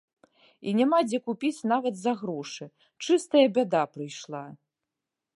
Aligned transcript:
І 0.69 0.71
няма 0.77 0.99
дзе 1.09 1.17
купіць 1.29 1.67
нават 1.71 1.99
за 2.03 2.13
грошы, 2.21 2.65
чыстая 3.07 3.43
бяда 3.59 3.83
прыйшла. 3.99 4.41